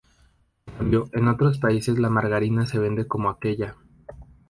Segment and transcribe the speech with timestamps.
[0.65, 3.75] En cambio, en otros países la margarina se vende como aquella.